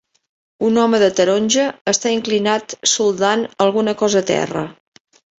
Un 0.67 0.77
home 0.83 0.99
de 1.01 1.09
taronja 1.17 1.65
està 1.91 2.13
inclinat 2.15 2.75
soldant 2.93 3.43
alguna 3.67 3.93
cosa 3.99 4.23
a 4.23 4.27
terra 4.31 4.65